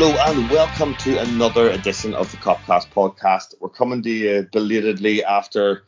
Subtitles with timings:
[0.00, 3.54] Hello and welcome to another edition of the Copcast podcast.
[3.60, 5.82] We're coming to you belatedly after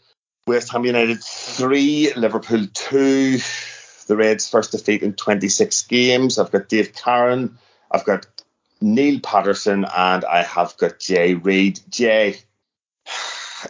[0.47, 3.39] West Ham United 3, Liverpool 2,
[4.09, 6.39] the Reds' first defeat in 26 games.
[6.39, 7.57] I've got Dave Carron,
[7.91, 8.27] I've got
[8.83, 11.81] Neil Patterson, and I have got Jay Reid.
[11.89, 12.37] Jay,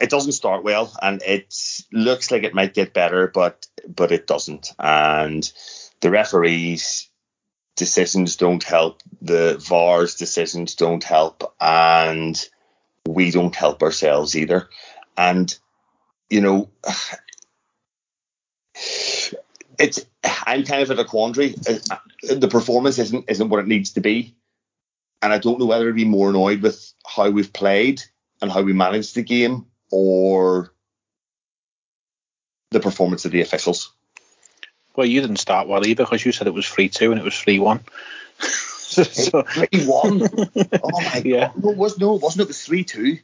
[0.01, 1.55] it doesn't start well, and it
[1.93, 4.73] looks like it might get better, but but it doesn't.
[4.81, 5.49] And
[6.01, 7.12] the referees
[7.77, 12.49] decisions don't help, the VAR's decisions don't help, and
[13.07, 14.69] we don't help ourselves either.
[15.17, 15.57] And
[16.31, 16.71] you know,
[19.79, 21.55] it's I'm kind of at a quandary.
[21.69, 21.97] Uh,
[22.35, 24.35] the performance isn't isn't what it needs to be,
[25.21, 28.03] and I don't know whether to be more annoyed with how we've played
[28.41, 30.73] and how we managed the game, or
[32.71, 33.93] the performance of the officials.
[34.97, 37.25] Well, you didn't start well either because you said it was three two and it
[37.25, 37.81] was three one.
[38.39, 40.23] so, three one.
[40.85, 41.49] Oh my yeah.
[41.49, 41.65] god!
[41.65, 42.43] No, it was no, it wasn't.
[42.43, 43.19] It was three two.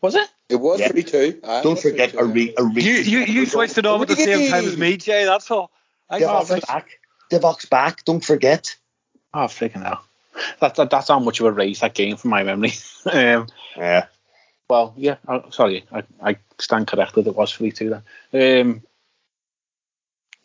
[0.00, 0.28] Was it?
[0.48, 0.88] It was Yeah.
[0.88, 1.40] three two.
[1.62, 2.82] Don't forget a re a re.
[2.82, 5.24] You you you switched it over at the same time as me, Jay.
[5.24, 5.70] That's all.
[6.08, 6.66] I got Divock's it.
[6.66, 6.88] back.
[7.30, 8.04] Divock's back.
[8.04, 8.74] Don't forget.
[9.34, 10.02] Oh, freaking hell.
[10.60, 12.72] That, that, that's how much of a race that game from my memory.
[13.12, 14.06] um, Yeah.
[14.70, 17.26] well, yeah, uh, sorry, I, I stand corrected.
[17.26, 18.00] It was 3 2
[18.32, 18.60] then.
[18.66, 18.82] Um,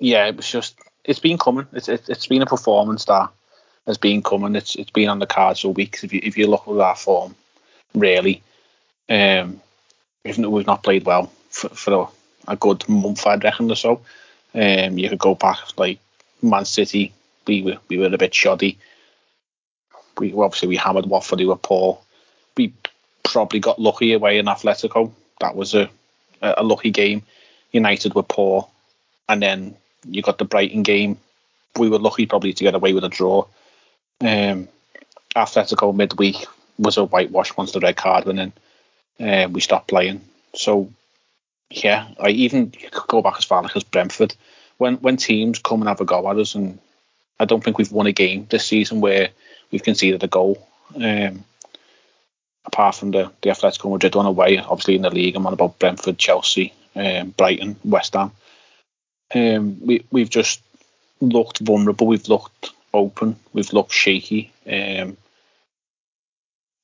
[0.03, 1.65] yeah, it was just, it's been coming.
[1.71, 3.29] It's, it, it's been a performance that
[3.87, 4.53] has been coming.
[4.57, 6.03] It's it's been on the cards for weeks.
[6.03, 7.35] If you, if you look at our form,
[7.95, 8.43] really,
[9.07, 9.61] um,
[10.25, 11.93] we've, we've not played well for, for
[12.47, 14.01] a, a good month, I reckon, or so.
[14.53, 15.99] Um, you could go back like
[16.41, 17.13] Man City,
[17.47, 18.77] we were we were a bit shoddy.
[20.17, 21.97] We obviously we hammered Watford, who were poor.
[22.57, 22.73] We
[23.23, 25.13] probably got lucky away in Atletico.
[25.39, 25.89] That was a
[26.41, 27.23] a lucky game.
[27.71, 28.67] United were poor,
[29.29, 31.17] and then you got the Brighton game.
[31.77, 33.45] We were lucky probably to get away with a draw.
[34.21, 34.67] Um,
[35.35, 36.45] Atletico midweek
[36.77, 38.53] was a whitewash once the red card went in.
[39.19, 40.21] Uh, we stopped playing.
[40.55, 40.91] So
[41.69, 42.73] yeah, I even
[43.07, 44.35] go back as far like as Brentford.
[44.77, 46.79] When when teams come and have a go at us, and
[47.39, 49.29] I don't think we've won a game this season where
[49.71, 50.67] we've conceded a goal.
[50.95, 51.45] Um,
[52.65, 55.79] apart from the the Atletico Madrid one away, obviously in the league, I'm on about
[55.79, 58.31] Brentford, Chelsea, um, Brighton, West Ham.
[59.33, 60.61] Um, we we've just
[61.21, 62.07] looked vulnerable.
[62.07, 63.37] We've looked open.
[63.53, 64.51] We've looked shaky.
[64.69, 65.17] Um,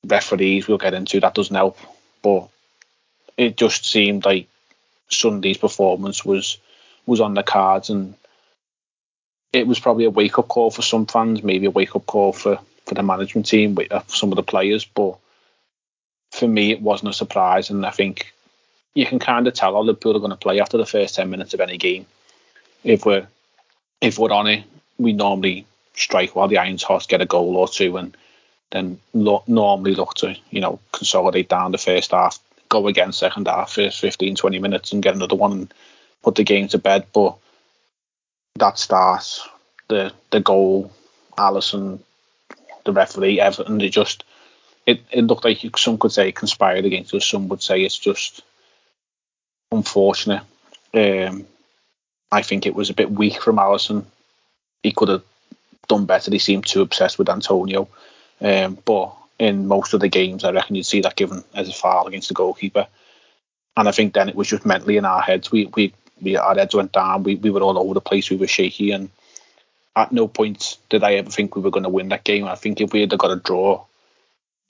[0.06, 1.78] referees we'll get into that doesn't help,
[2.22, 2.48] but
[3.36, 4.48] it just seemed like
[5.08, 6.58] Sunday's performance was
[7.06, 8.14] was on the cards, and
[9.52, 12.32] it was probably a wake up call for some fans, maybe a wake up call
[12.32, 14.84] for for the management team, with uh, some of the players.
[14.84, 15.16] But
[16.32, 18.32] for me, it wasn't a surprise, and I think
[18.94, 21.30] you can kind of tell how Liverpool are going to play after the first ten
[21.30, 22.06] minutes of any game.
[22.84, 23.26] If we're
[24.00, 24.64] if we're on it,
[24.98, 28.16] we normally strike while the iron's hot, get a goal or two, and
[28.70, 32.38] then lo- normally look to you know consolidate down the first half,
[32.68, 35.74] go again second half, first 15, 20 minutes, and get another one and
[36.22, 37.06] put the game to bed.
[37.12, 37.36] But
[38.56, 39.40] that start,
[39.88, 40.92] the the goal,
[41.36, 42.00] Alisson,
[42.84, 44.24] the referee, Everton, they just
[44.86, 48.42] it, it looked like some could say conspired against us, some would say it's just
[49.70, 50.42] unfortunate.
[50.94, 51.46] Um,
[52.32, 54.04] I think it was a bit weak from Alisson.
[54.82, 55.22] He could have
[55.88, 56.30] done better.
[56.30, 57.88] He seemed too obsessed with Antonio.
[58.40, 61.72] Um, but in most of the games, I reckon you'd see that given as a
[61.72, 62.86] foul against the goalkeeper.
[63.76, 65.50] And I think then it was just mentally in our heads.
[65.50, 67.22] We we, we our heads went down.
[67.22, 68.30] We we were all over the place.
[68.30, 69.10] We were shaky, and
[69.96, 72.46] at no point did I ever think we were going to win that game.
[72.46, 73.84] I think if we had got a draw,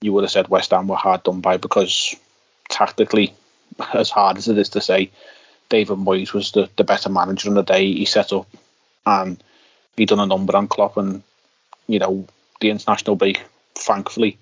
[0.01, 2.15] you would have said West Ham were hard done by because
[2.69, 3.35] tactically,
[3.95, 5.11] as hard as it is to say,
[5.71, 7.93] David Moyes was the, the better manager on the day.
[7.93, 8.47] He set up
[9.07, 9.43] and
[9.97, 11.23] he done a number on Klopp, and
[11.87, 12.27] you know
[12.61, 13.43] the international break,
[13.75, 14.39] thankfully,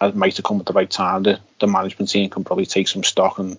[0.00, 1.24] it might have come at the right time.
[1.24, 3.58] The, the management team can probably take some stock and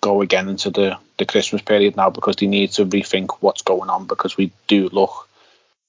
[0.00, 3.90] go again into the, the Christmas period now because they need to rethink what's going
[3.90, 5.28] on because we do look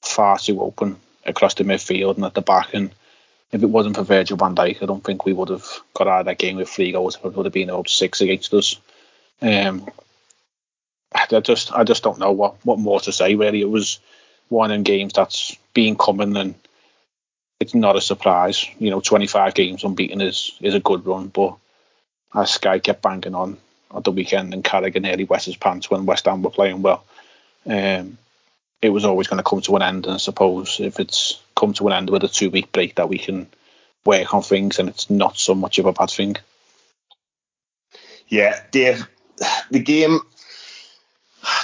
[0.02, 2.74] far too open across the midfield and at the back.
[2.74, 2.92] And
[3.52, 6.22] if it wasn't for Virgil van Dijk, I don't think we would have got out
[6.22, 7.18] of that game with three goals.
[7.24, 8.78] It would have been about six against us.
[9.42, 9.88] Um,
[11.14, 13.62] I just I just don't know what, what more to say really.
[13.62, 14.00] It was
[14.50, 16.56] one in games that's been coming and
[17.60, 18.68] it's not a surprise.
[18.80, 21.56] You know, 25 games unbeaten is is a good run, but
[22.34, 23.58] as Sky kept banging on
[23.96, 27.06] at the weekend and Carragher nearly wet his pants when West Ham were playing well,
[27.66, 28.18] um,
[28.82, 30.06] it was always going to come to an end.
[30.06, 33.10] And I suppose if it's come to an end with a two week break, that
[33.10, 33.48] we can
[34.06, 36.36] work on things and it's not so much of a bad thing.
[38.28, 39.08] Yeah, Dave,
[39.70, 40.20] the game,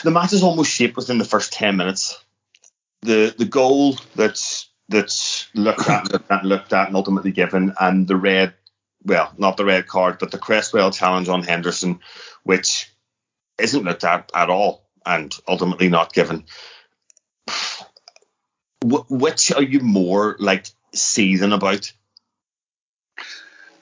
[0.04, 2.24] the match is almost shaped within the first 10 minutes.
[3.02, 4.40] The the goal that
[4.90, 8.54] that's looked at, looked at, and ultimately given, and the red,
[9.04, 12.00] well, not the red card, but the Cresswell challenge on Henderson,
[12.44, 12.92] which
[13.58, 16.44] isn't looked at at all, and ultimately not given.
[18.84, 21.92] Which are you more like seething about?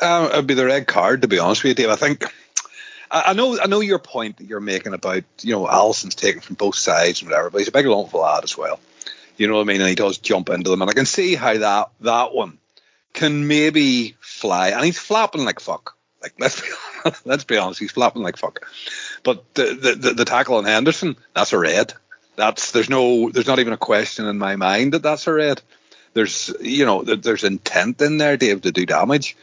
[0.02, 1.92] Um, it'd be the red card, to be honest with you, Dave.
[1.92, 2.26] I think
[3.12, 6.56] I know I know your point that you're making about you know Alisson's taken from
[6.56, 8.80] both sides and whatever, but he's a big long lad as well.
[9.38, 9.82] You know what I mean?
[9.82, 12.60] And he does jump into them, and I can see how that that one
[13.14, 15.96] can maybe fly, and he's flapping like fuck.
[16.22, 16.68] Like let's be
[17.26, 18.68] let's be honest, he's flapping like fuck.
[19.24, 21.94] But the, the the, tackle on Henderson, that's a red.
[22.36, 25.62] That's there's no there's not even a question in my mind that that's a red.
[26.14, 29.36] There's you know there's intent in there, Dave, to do damage.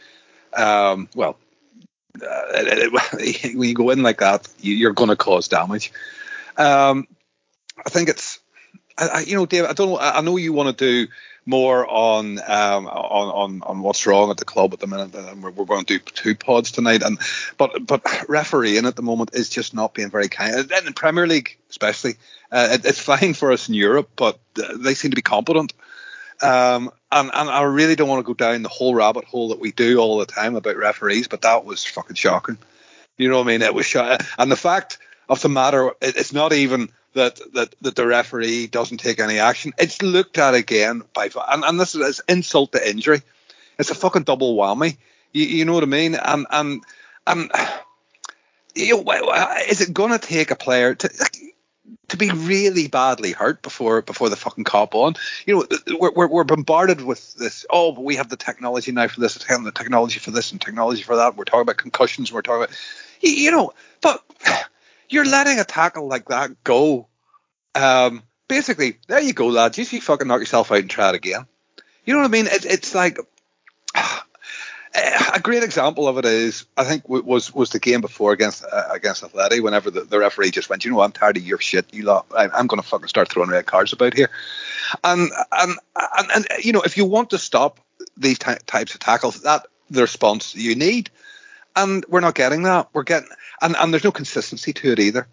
[0.53, 1.37] Um, well,
[2.19, 5.91] when you go in like that, you're going to cause damage.
[6.57, 7.07] Um,
[7.85, 8.39] I think it's,
[8.97, 9.65] I, you know, Dave.
[9.65, 9.99] I don't know.
[9.99, 11.11] I know you want to do
[11.45, 15.41] more on um, on on on what's wrong at the club at the minute, and
[15.41, 17.03] we're, we're going to do two pods tonight.
[17.03, 17.19] And
[17.57, 20.55] but but refereeing at the moment is just not being very kind.
[20.55, 22.15] And in Premier League, especially,
[22.51, 24.39] uh, it, it's fine for us in Europe, but
[24.75, 25.73] they seem to be competent.
[26.41, 29.59] Um, and, and I really don't want to go down the whole rabbit hole that
[29.59, 32.57] we do all the time about referees, but that was fucking shocking.
[33.17, 33.61] You know what I mean?
[33.61, 34.25] It was shocking.
[34.37, 34.97] And the fact
[35.29, 39.39] of the matter, it, it's not even that, that that the referee doesn't take any
[39.39, 39.73] action.
[39.77, 43.21] It's looked at again by and, and this is insult to injury.
[43.79, 44.97] It's a fucking double whammy.
[45.33, 46.15] You, you know what I mean?
[46.15, 46.83] And and
[47.25, 47.51] and
[48.75, 49.33] you know,
[49.67, 51.29] is it going to take a player to?
[52.17, 55.15] To be really badly hurt before before the fucking cop on.
[55.45, 57.65] You know, we're, we're, we're bombarded with this.
[57.69, 60.59] Oh, but we have the technology now for this, and the technology for this, and
[60.59, 61.35] technology for that.
[61.35, 62.31] We're talking about concussions.
[62.31, 62.75] We're talking about,
[63.21, 64.23] you know, but
[65.09, 67.07] you're letting a tackle like that go.
[67.75, 69.77] Um, basically, there you go, lads.
[69.77, 71.45] You see, fucking knock yourself out and try it again.
[72.05, 72.47] You know what I mean?
[72.47, 73.19] It, it's like
[74.97, 78.87] a great example of it is, I think, was was the game before against uh,
[78.91, 79.63] against Athletic.
[79.63, 81.93] Whenever the, the, referee just went, you know, I'm tired of your shit.
[81.93, 84.29] You lot, I, am going to fucking start throwing red cards about here.
[85.03, 85.73] And and
[86.17, 87.79] and, and you know, if you want to stop
[88.15, 91.09] these ty- types of tackles, that the response you need,
[91.75, 92.89] and we're not getting that.
[92.93, 93.29] We're getting,
[93.61, 95.27] and and there's no consistency to it either.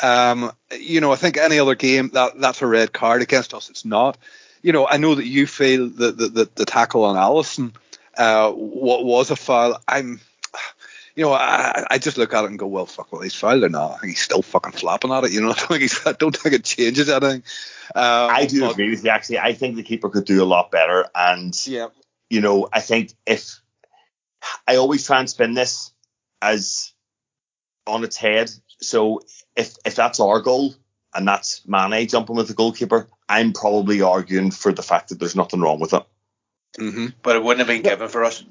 [0.00, 3.70] Um, you know, I think any other game that that's a red card against us.
[3.70, 4.18] It's not.
[4.62, 7.72] You know, I know that you feel that the, the, the tackle on Alisson
[8.20, 9.80] uh, what was a foul.
[9.88, 10.20] I'm,
[11.16, 13.64] you know, I, I just look at it and go, well, fuck, well, he's fouled
[13.64, 13.92] or not.
[13.92, 15.32] I think he's still fucking flapping at it.
[15.32, 17.42] You know, I don't think, he's, I don't think it changes anything.
[17.94, 19.10] Um, I do but, agree with you.
[19.10, 21.06] Actually, I think the keeper could do a lot better.
[21.14, 21.88] And yeah,
[22.28, 23.60] you know, I think if
[24.68, 25.92] I always try and spin this
[26.42, 26.92] as
[27.86, 28.50] on its head.
[28.80, 29.22] So
[29.56, 30.74] if if that's our goal
[31.14, 35.36] and that's Mane jumping with the goalkeeper, I'm probably arguing for the fact that there's
[35.36, 36.04] nothing wrong with it.
[36.78, 37.06] Mm-hmm.
[37.22, 38.44] But it wouldn't have been given for us.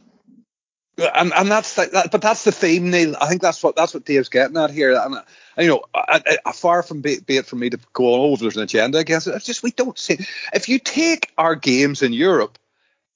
[0.97, 3.15] And and that's the, that, but that's the theme, Neil.
[3.21, 4.99] I think that's what that's what Dave's getting at here.
[4.99, 5.15] And
[5.57, 8.35] you know, I, I, far from be, be, it for me to go on, oh,
[8.35, 9.35] there's an agenda against it.
[9.35, 10.17] It's just we don't see.
[10.53, 12.57] If you take our games in Europe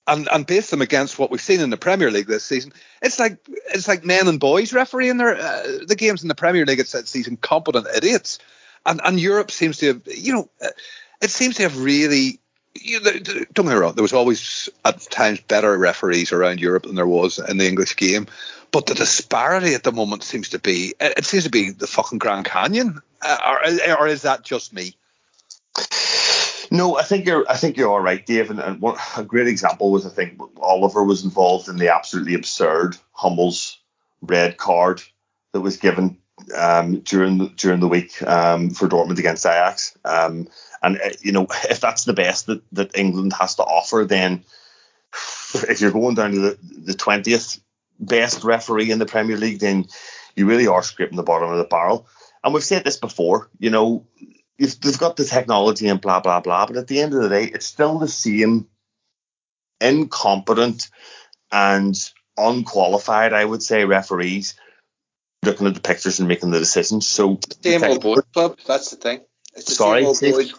[0.07, 3.19] and and base them against what we've seen in the Premier League this season, it's
[3.19, 3.37] like
[3.73, 6.79] it's like men and boys refereeing their uh, the games in the Premier League.
[6.79, 8.39] It's these incompetent idiots,
[8.85, 10.49] and and Europe seems to have you know,
[11.21, 12.39] it seems to have really
[12.75, 16.95] you don't get me wrong, there was always at times better referees around Europe than
[16.95, 18.27] there was in the English game.
[18.71, 22.17] But the disparity at the moment seems to be it seems to be the fucking
[22.17, 24.95] Grand Canyon, uh, or, or is that just me?
[26.71, 27.45] No, I think you're.
[27.47, 28.49] I think you're all right, Dave.
[28.49, 32.33] And, and what, a great example was I think Oliver was involved in the absolutely
[32.33, 33.77] absurd Hummels
[34.23, 35.03] red card
[35.51, 36.17] that was given
[36.55, 39.97] um, during during the week um, for Dortmund against Ajax.
[40.05, 40.47] Um,
[40.81, 44.43] and uh, you know, if that's the best that, that England has to offer, then
[45.53, 47.59] if you're going down to the, 20th
[47.99, 49.85] best referee in the Premier League, then
[50.35, 52.07] you really are scraping the bottom of the barrel.
[52.43, 54.05] And we've said this before, you know,
[54.57, 57.45] they've got the technology and blah blah blah, but at the end of the day,
[57.45, 58.67] it's still the same
[59.79, 60.89] incompetent
[61.51, 61.95] and
[62.37, 64.55] unqualified, I would say, referees
[65.43, 67.07] looking at the pictures and making the decisions.
[67.07, 68.57] So same old boys club.
[68.65, 69.21] That's the thing.
[69.55, 70.53] It's the sorry, same old boys.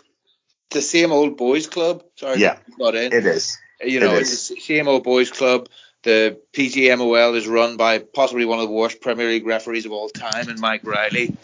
[0.71, 2.05] The same old boys club.
[2.17, 3.59] Sorry, yeah, it is.
[3.81, 5.69] You know, it it's the same old boys club.
[6.03, 10.09] The PGMOL is run by possibly one of the worst Premier League referees of all
[10.09, 11.37] time, and Mike Riley.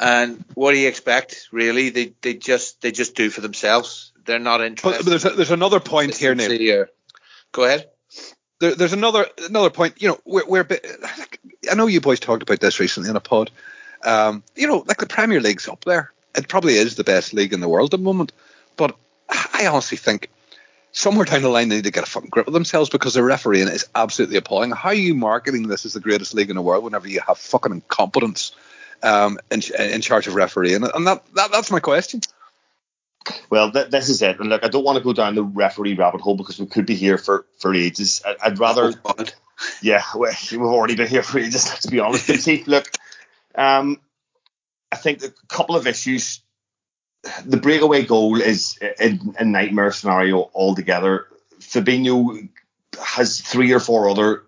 [0.00, 1.48] And what do you expect?
[1.52, 4.12] Really, they they just they just do for themselves.
[4.24, 4.98] They're not interested.
[4.98, 6.82] But, but there's a, there's another point here, Neil.
[6.82, 6.84] Uh,
[7.52, 7.86] Go ahead
[8.60, 10.00] there, there's another another point.
[10.00, 10.66] You know, we're, we're
[11.70, 13.50] I know you boys talked about this recently in a pod.
[14.04, 16.12] Um, you know, like the Premier League's up there.
[16.34, 18.32] It probably is the best league in the world at the moment.
[18.76, 18.96] But
[19.28, 20.30] I honestly think
[20.92, 23.22] somewhere down the line they need to get a fucking grip of themselves because the
[23.22, 24.70] refereeing is absolutely appalling.
[24.70, 27.38] How are you marketing this as the greatest league in the world whenever you have
[27.38, 28.54] fucking incompetence
[29.02, 30.84] um, in, in charge of refereeing?
[30.84, 32.20] And that, that that's my question.
[33.50, 34.38] Well, th- this is it.
[34.38, 36.86] And look, I don't want to go down the referee rabbit hole because we could
[36.86, 38.22] be here for, for ages.
[38.24, 38.94] I, would rather.
[39.04, 39.14] Oh,
[39.82, 42.28] yeah, we've already been here for ages, let's be honest.
[42.28, 42.88] But see, look,
[43.56, 44.00] um,
[44.90, 46.40] I think a couple of issues.
[47.44, 51.26] The breakaway goal is a, a nightmare scenario altogether.
[51.58, 52.48] Fabinho
[52.98, 54.44] has three or four other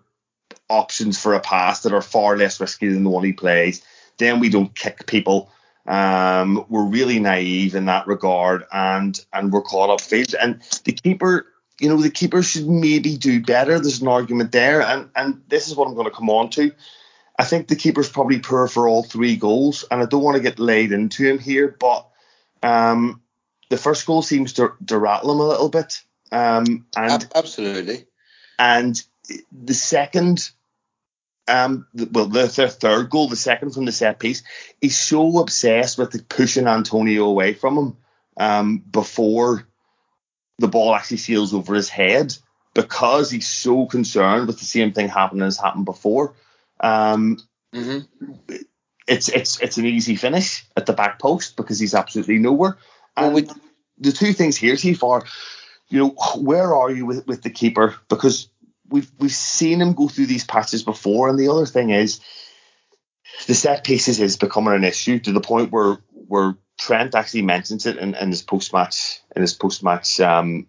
[0.69, 3.83] options for a pass that are far less risky than the one he plays.
[4.17, 5.51] Then we don't kick people.
[5.85, 10.35] Um, we're really naive in that regard, and and we're caught up field.
[10.35, 11.45] And the keeper,
[11.79, 13.79] you know, the keeper should maybe do better.
[13.79, 16.71] There's an argument there, and and this is what I'm going to come on to.
[17.37, 20.43] I think the keeper's probably poor for all three goals, and I don't want to
[20.43, 22.07] get laid into him here, but
[22.61, 23.21] um,
[23.69, 26.01] the first goal seems to, to rattle him a little bit.
[26.31, 28.05] Um, and absolutely.
[28.59, 29.01] And
[29.51, 30.51] the second
[31.47, 34.43] um, well, the, the, third goal, the second from the set piece,
[34.79, 37.97] he's so obsessed with pushing Antonio away from him
[38.37, 39.67] um, before
[40.59, 42.35] the ball actually sails over his head
[42.73, 46.35] because he's so concerned with the same thing happening as happened before.
[46.79, 47.37] Um,
[47.73, 48.55] mm-hmm.
[49.05, 52.77] It's it's it's an easy finish at the back post because he's absolutely nowhere.
[53.17, 53.49] And well, we,
[53.97, 55.23] the two things here, so far,
[55.89, 57.95] you know, where are you with, with the keeper?
[58.07, 58.47] Because
[58.93, 62.21] we've we've seen him go through these patches before, and the other thing is
[63.47, 65.97] the set pieces is becoming an issue to the point where
[66.27, 70.67] where Trent actually mentions it in, in his post match in his post match um,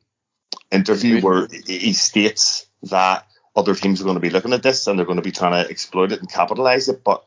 [0.73, 4.99] interview where he states that other teams are going to be looking at this and
[4.99, 7.25] they're going to be trying to exploit it and capitalize it, but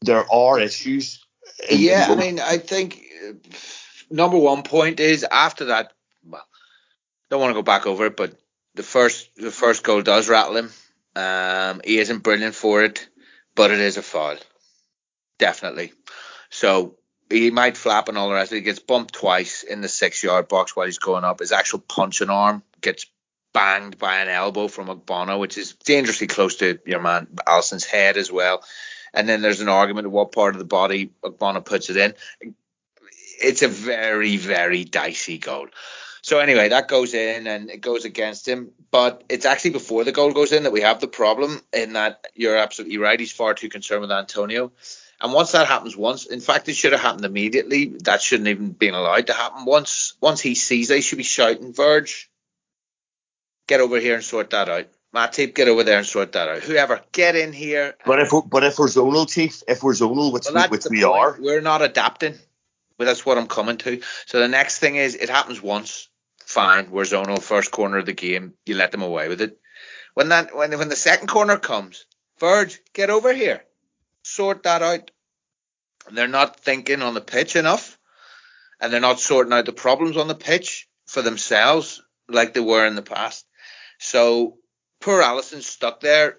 [0.00, 1.24] there are issues.
[1.68, 3.32] yeah, I mean, I think uh,
[4.10, 5.92] number one point is after that.
[6.24, 6.46] Well,
[7.28, 8.34] don't want to go back over it, but
[8.74, 10.70] the first the first goal does rattle him.
[11.16, 13.08] Um, he isn't brilliant for it,
[13.54, 14.36] but it is a foul,
[15.38, 15.92] definitely.
[16.50, 16.96] So
[17.28, 18.52] he might flap and all the rest.
[18.52, 21.40] He gets bumped twice in the six yard box while he's going up.
[21.40, 23.06] His actual punching arm gets
[23.52, 28.16] banged by an elbow from Ogbonna, which is dangerously close to your man Alisson's head
[28.16, 28.62] as well.
[29.12, 32.14] And then there's an argument of what part of the body Ogbonna puts it in.
[33.42, 35.68] It's a very, very dicey goal.
[36.22, 38.72] So anyway, that goes in and it goes against him.
[38.90, 42.26] But it's actually before the goal goes in that we have the problem in that
[42.34, 43.18] you're absolutely right.
[43.18, 44.72] He's far too concerned with Antonio.
[45.20, 47.86] And once that happens once, in fact, it should have happened immediately.
[48.04, 49.66] That shouldn't even been allowed to happen.
[49.66, 52.30] Once once he sees they should be shouting, Verge,
[53.66, 54.86] get over here and sort that out.
[55.14, 56.62] Matip, get over there and sort that out.
[56.62, 57.94] Whoever, get in here.
[58.06, 60.86] But if we're, but if we're zonal, chief, if we're zonal, which well, we, which
[60.88, 62.34] we are, we're not adapting.
[62.96, 64.00] Well, that's what I'm coming to.
[64.26, 66.09] So the next thing is it happens once
[66.50, 66.90] fine.
[66.90, 68.54] We're zonal first corner of the game.
[68.66, 69.58] You let them away with it.
[70.14, 72.06] When that when when the second corner comes,
[72.40, 73.64] Verge, get over here,
[74.22, 75.10] sort that out.
[76.10, 77.98] They're not thinking on the pitch enough,
[78.80, 82.86] and they're not sorting out the problems on the pitch for themselves like they were
[82.86, 83.46] in the past.
[83.98, 84.58] So
[85.00, 86.38] poor Alisson's stuck there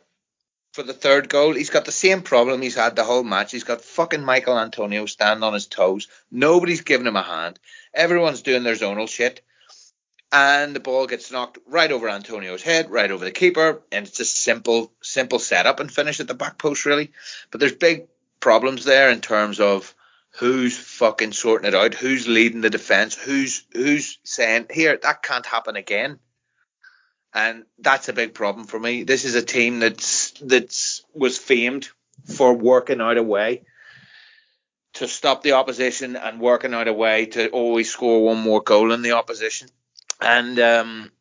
[0.74, 1.54] for the third goal.
[1.54, 3.52] He's got the same problem he's had the whole match.
[3.52, 6.08] He's got fucking Michael Antonio standing on his toes.
[6.32, 7.60] Nobody's giving him a hand.
[7.94, 9.42] Everyone's doing their zonal shit
[10.32, 14.20] and the ball gets knocked right over Antonio's head, right over the keeper, and it's
[14.20, 17.12] a simple, simple setup and finish at the back post, really.
[17.52, 18.08] But there's big
[18.40, 19.94] problems there in terms of
[20.40, 25.46] who's fucking sorting it out, who's leading the defense, who's who's saying here that can't
[25.46, 26.20] happen again,
[27.34, 29.04] and that's a big problem for me.
[29.04, 31.90] This is a team that's that's was famed
[32.26, 33.64] for working out a way
[34.94, 38.90] to stop the opposition and working out a way to always score one more goal
[38.90, 39.70] than the opposition
[40.22, 41.12] and um,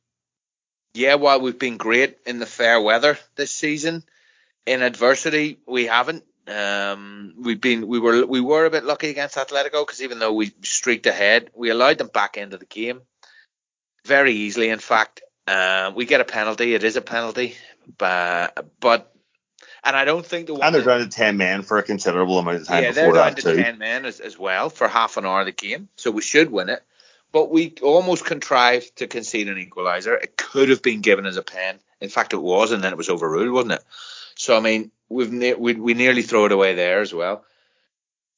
[0.95, 4.05] yeah, while we've been great in the fair weather this season,
[4.67, 6.25] in adversity we haven't.
[6.47, 10.33] Um, we've been we were we were a bit lucky against Atletico because even though
[10.33, 13.03] we streaked ahead, we allowed them back into the game
[14.05, 14.69] very easily.
[14.69, 16.75] In fact, uh, we get a penalty.
[16.75, 17.57] It is a penalty,
[17.99, 19.15] but but
[19.85, 22.39] and I don't think the one and they're down to ten men for a considerable
[22.39, 22.83] amount of time.
[22.83, 23.57] Yeah, they're down to too.
[23.57, 26.51] ten men as, as well for half an hour of the game, so we should
[26.51, 26.83] win it
[27.33, 30.21] but we almost contrived to concede an equaliser.
[30.23, 31.79] It could have been given as a pen.
[32.01, 33.85] In fact, it was, and then it was overruled, wasn't it?
[34.37, 37.45] So I mean, we've ne- we, we nearly throw it away there as well.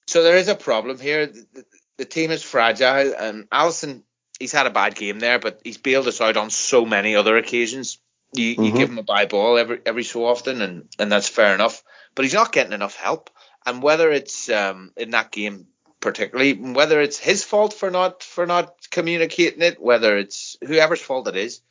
[0.07, 1.27] So there is a problem here.
[1.27, 1.65] The,
[1.99, 4.03] the team is fragile, and Alisson
[4.43, 7.37] he's had a bad game there, but he's bailed us out on so many other
[7.37, 7.99] occasions.
[8.35, 8.63] You, mm-hmm.
[8.65, 11.83] you give him a bye ball every every so often, and and that's fair enough.
[12.15, 13.31] But he's not getting enough help.
[13.65, 15.67] And whether it's um, in that game
[16.02, 21.28] particularly whether it's his fault for not for not communicating it, whether it's whoever's fault
[21.28, 21.62] it is,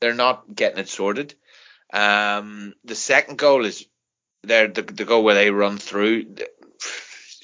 [0.00, 1.34] They're not getting it sorted.
[1.92, 3.86] Um, the second goal is
[4.44, 6.36] there the, the goal where they run through.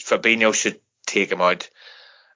[0.00, 1.68] Fabinho should take him out.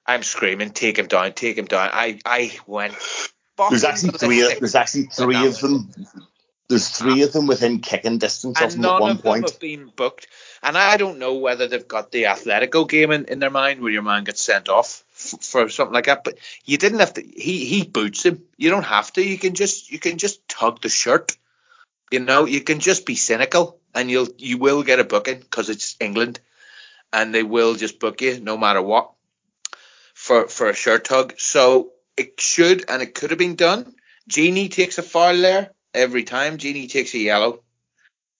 [0.05, 1.89] I'm screaming, take him down, take him down.
[1.93, 2.95] I I went.
[3.69, 4.41] There's actually three.
[4.59, 5.89] There's actually three of them.
[6.67, 9.31] There's three of them within kicking distance of and them at none one of them
[9.31, 9.49] point.
[9.49, 10.27] have been booked.
[10.63, 13.91] And I don't know whether they've got the Atletico game in, in their mind where
[13.91, 16.23] your man gets sent off f- for something like that.
[16.23, 17.21] But you didn't have to.
[17.21, 18.43] He he boots him.
[18.57, 19.21] You don't have to.
[19.21, 21.35] You can just you can just tug the shirt.
[22.11, 25.69] You know, you can just be cynical, and you'll you will get a booking because
[25.69, 26.39] it's England,
[27.11, 29.11] and they will just book you no matter what
[30.13, 31.33] for for a shirt tug.
[31.39, 33.95] So it should and it could have been done.
[34.27, 36.57] Genie takes a foul there every time.
[36.57, 37.62] Genie takes a yellow,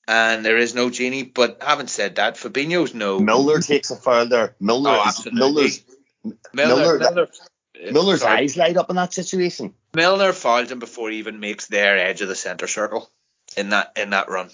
[0.07, 1.23] and there is no Genie.
[1.23, 4.55] But having said that, Fabinho's no Milner takes a foul there.
[4.59, 5.11] Milner, Oh.
[5.31, 5.83] Milner's,
[6.53, 7.27] Milner.
[7.91, 8.43] Milner- sorry.
[8.43, 9.73] eyes light up in that situation.
[9.93, 13.09] Milner fouled him before he even makes their edge of the centre circle
[13.57, 14.49] in that in that run,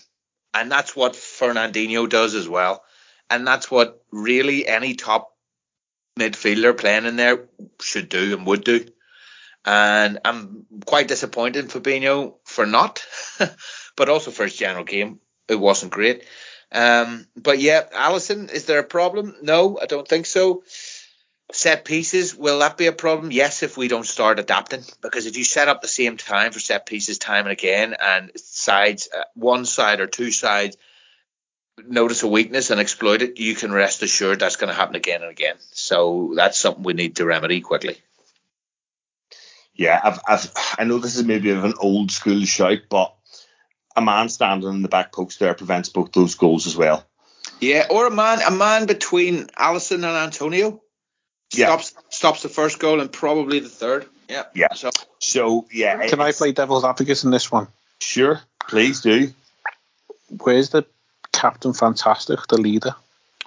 [0.53, 2.83] and that's what Fernandinho does as well,
[3.29, 5.35] and that's what really any top
[6.19, 7.45] midfielder playing in there
[7.81, 8.85] should do and would do.
[9.65, 13.05] And I'm quite disappointed in Fabinho for not,
[13.95, 16.23] but also for his general game, it wasn't great.
[16.71, 19.35] Um, but yeah, Alisson, is there a problem?
[19.41, 20.63] No, I don't think so.
[21.51, 23.31] Set pieces, will that be a problem?
[23.31, 24.83] Yes, if we don't start adapting.
[25.01, 28.31] Because if you set up the same time for set pieces time and again, and
[28.35, 30.77] sides, uh, one side or two sides,
[31.87, 35.21] notice a weakness and exploit it, you can rest assured that's going to happen again
[35.21, 35.55] and again.
[35.71, 37.97] So that's something we need to remedy quickly.
[39.73, 43.15] Yeah, I've, I've, I know this is maybe of an old school shout, but
[43.95, 47.05] a man standing in the back post there prevents both those goals as well.
[47.59, 50.81] Yeah, or a man, a man between Alisson and Antonio
[51.53, 51.65] Yeah.
[51.67, 54.05] stops stops the first goal and probably the third.
[54.29, 54.73] Yeah, Yeah.
[54.73, 57.67] So So yeah, Can I play devil's advocate in this one?
[57.99, 59.33] Sure, please do.
[60.43, 60.85] Where's the
[61.33, 62.95] Captain Fantastic, the leader?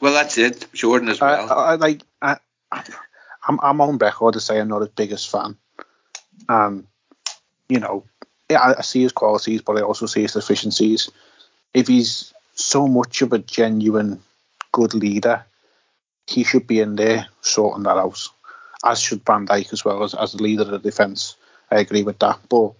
[0.00, 0.66] well, that's it.
[0.72, 1.52] Jordan as I, well.
[1.52, 2.02] I, I like.
[2.20, 2.36] I,
[3.46, 5.56] I'm, I'm on record to say I'm not his biggest fan,
[6.48, 6.86] and
[7.68, 8.04] you know,
[8.52, 11.10] yeah, I, see his qualities, but I also see his deficiencies.
[11.74, 14.22] If he's so much of a genuine
[14.72, 15.44] good leader,
[16.26, 18.28] he should be in there sorting that out.
[18.84, 21.36] As should Van Dijk as well as as the leader of the defence.
[21.70, 22.72] I agree with that, but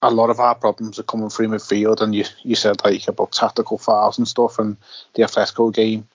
[0.00, 3.32] a lot of our problems are coming through midfield, and you you said like about
[3.32, 4.76] tactical fouls and stuff, and
[5.14, 6.08] the Atletico game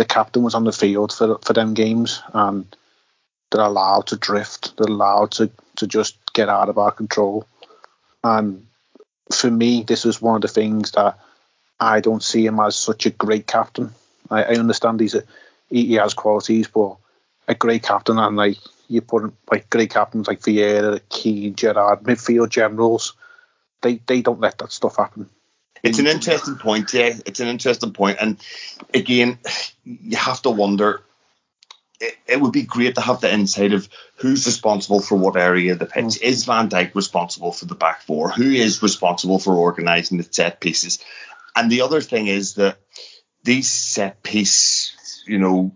[0.00, 2.74] the captain was on the field for for them games, and
[3.50, 4.74] they're allowed to drift.
[4.78, 7.46] They're allowed to to just get out of our control.
[8.22, 8.66] And
[9.32, 11.18] for me, this was one of the things that
[11.78, 13.92] I don't see him as such a great captain.
[14.30, 15.24] I, I understand he's a
[15.68, 16.96] he, he has qualities, but
[17.48, 22.50] a great captain and like you put like great captains like Vieira, Keane, Gerrard, midfield
[22.50, 23.14] generals,
[23.82, 25.28] they they don't let that stuff happen.
[25.82, 27.14] It's an interesting point, yeah.
[27.24, 28.36] It's an interesting point, and
[28.92, 29.38] again,
[29.84, 31.02] you have to wonder.
[32.00, 35.72] It, it would be great to have the insight of who's responsible for what area
[35.72, 36.20] of the pitch.
[36.22, 38.30] Is Van Dijk responsible for the back four?
[38.30, 40.98] Who is responsible for organising the set pieces?
[41.54, 42.78] And the other thing is that
[43.42, 45.72] these set piece, you know,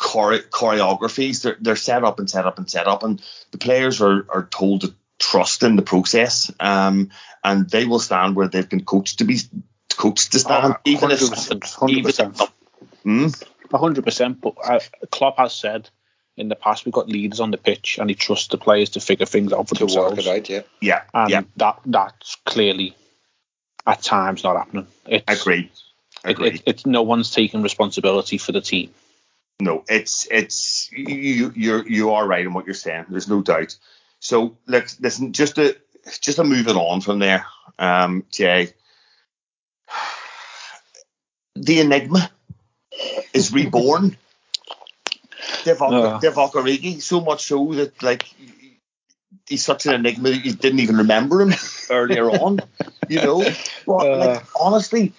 [0.00, 4.00] chore- choreographies, they're, they're set up and set up and set up, and the players
[4.00, 7.10] are, are told to trust in the process, um,
[7.42, 9.38] and they will stand where they've been coached to be
[9.96, 13.42] coached to stand, Oh, even if 100%, even if- 100%.
[13.76, 14.40] Hundred percent.
[14.40, 15.90] But uh, Klopp has said
[16.36, 19.00] in the past we've got leaders on the pitch, and he trusts the players to
[19.00, 20.16] figure things out for to themselves.
[20.16, 20.62] work it out, yeah.
[20.80, 22.94] yeah, And yeah, that that's clearly
[23.86, 24.86] at times not happening.
[25.06, 25.70] It's, agree,
[26.24, 26.48] It, agree.
[26.48, 28.90] it, it's no one's taking responsibility for the team.
[29.60, 33.06] No, it's it's you you're you are right in what you're saying.
[33.08, 33.76] There's no doubt.
[34.20, 35.76] So look, listen, just to
[36.20, 37.46] just to move it on from there,
[37.78, 38.72] um, Jay.
[41.58, 42.30] The enigma
[43.32, 44.16] is reborn.
[45.64, 46.20] Divock Uh.
[46.20, 48.26] Divock Origi, so much so that like
[49.48, 51.54] he's such an enigma that you didn't even remember him
[51.90, 52.60] earlier on.
[53.08, 53.44] You know,
[53.86, 54.16] but Uh.
[54.18, 55.12] like honestly,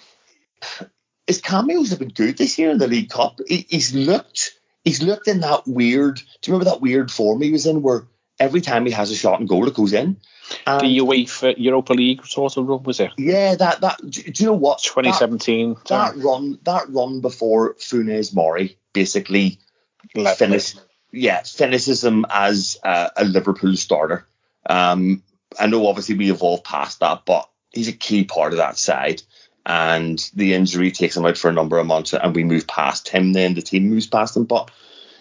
[1.26, 3.38] his cameos have been good this year in the League Cup.
[3.46, 6.16] He, he's looked, he's looked in that weird.
[6.16, 8.06] Do you remember that weird form he was in, where
[8.40, 10.16] every time he has a shot and goal, it goes in?
[10.66, 13.12] And the UEFA Europa League sort of run was it?
[13.18, 13.98] yeah, that that.
[14.08, 14.82] Do, do you know what?
[14.82, 15.74] 2017.
[15.74, 19.58] That, that run, that run before Funes Mori basically
[20.14, 20.74] Left finish,
[21.12, 24.26] yeah, finishes him as uh, a Liverpool starter.
[24.68, 25.22] Um,
[25.58, 29.22] I know obviously we evolved past that, but he's a key part of that side.
[29.66, 33.08] And the injury takes him out for a number of months, and we move past
[33.08, 33.34] him.
[33.34, 34.70] Then the team moves past him, but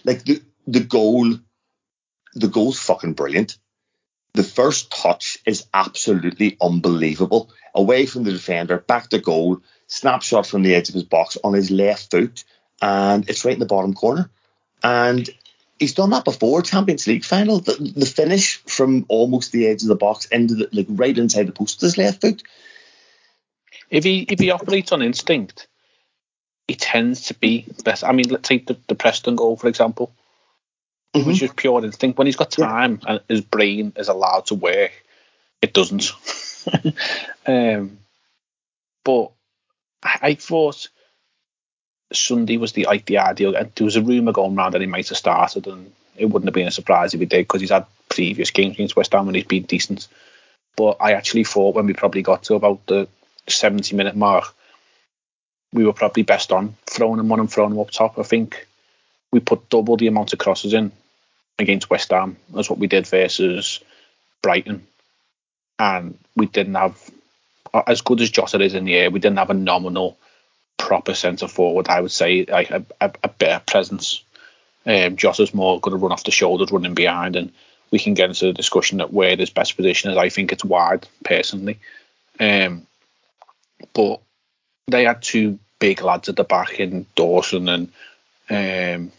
[0.06, 1.38] like the the goal,
[2.39, 3.58] the goal's fucking brilliant.
[4.38, 7.50] the first touch is absolutely unbelievable.
[7.73, 11.54] Away from the defender, back to goal, snapshot from the edge of his box on
[11.54, 12.43] his left foot,
[12.82, 14.30] and it's right in the bottom corner.
[14.84, 15.28] And
[15.80, 17.60] he's done that before, Champions League final.
[17.60, 21.47] The, the finish from almost the edge of the box into the, like right inside
[21.47, 22.43] the post with his left foot.
[23.89, 25.67] If he if he operates on instinct,
[26.67, 28.04] he tends to be best.
[28.04, 30.13] I mean, let's take the, the Preston goal for example,
[31.19, 31.27] mm-hmm.
[31.30, 32.17] which is pure instinct.
[32.17, 33.13] When he's got time yeah.
[33.13, 34.91] and his brain is allowed to work,
[35.62, 36.12] it doesn't.
[37.47, 37.99] um,
[39.03, 39.32] but
[40.03, 40.89] I, I thought
[42.13, 43.51] Sunday was the like the ideal.
[43.51, 46.53] There was a rumor going around that he might have started, and it wouldn't have
[46.53, 49.36] been a surprise if he did because he's had previous games against West Ham and
[49.36, 50.08] he's been decent.
[50.75, 53.08] But I actually thought when we probably got to about the
[53.47, 54.53] 70 minute mark,
[55.73, 58.19] we were probably best on throwing him on and throwing him up top.
[58.19, 58.67] I think
[59.32, 60.91] we put double the amount of crosses in
[61.60, 63.80] against West Ham as what we did versus
[64.41, 64.86] Brighton,
[65.80, 67.12] and we didn't have
[67.86, 69.12] as good as Jota is in the air.
[69.12, 70.17] We didn't have a nominal
[70.78, 71.88] proper centre forward.
[71.89, 74.24] I would say like a, a, a better presence.
[74.86, 77.52] Um, Jota's more going to run off the shoulders, running behind, and
[77.91, 80.17] we can get into the discussion that where his best position is.
[80.17, 81.80] I think it's wide, personally.
[82.39, 82.86] Um,
[83.93, 84.22] but
[84.88, 87.91] they had two big lads at the back in Dawson and
[88.50, 89.12] um,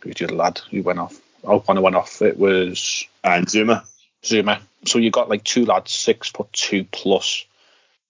[0.00, 1.20] who's the lad who went off?
[1.46, 2.22] Who went off.
[2.22, 3.84] It was and Zouma.
[4.22, 4.60] Zouma.
[4.84, 7.44] So you got like two lads, six foot two plus,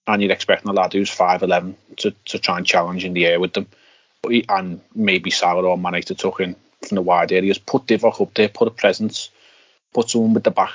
[0.07, 3.25] and you're expecting a lad who's five eleven to, to try and challenge in the
[3.25, 3.67] air with them,
[4.27, 6.55] he, and maybe Salah or Mane to tuck in
[6.87, 7.57] from the wide areas.
[7.57, 9.29] Put Divock up there, put a presence,
[9.93, 10.73] put someone with the back,